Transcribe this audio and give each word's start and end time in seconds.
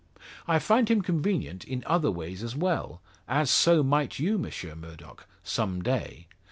I 0.47 0.57
find 0.57 0.89
him 0.89 1.03
convenient 1.03 1.63
in 1.63 1.83
other 1.85 2.09
ways 2.09 2.41
as 2.41 2.55
well; 2.55 3.01
as 3.27 3.51
so 3.51 3.83
might 3.83 4.17
you, 4.17 4.39
Monsieur 4.39 4.73
Murdock 4.73 5.27
some 5.43 5.83
day. 5.83 6.25